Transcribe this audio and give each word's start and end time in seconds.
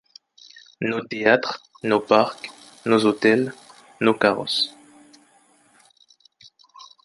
Nos 0.89 1.01
théatres, 1.09 1.59
nos 1.89 1.99
parcs, 2.09 2.49
nos 2.89 3.05
hôtels, 3.05 3.53
nos 3.99 4.15
carrosses!- 4.17 4.71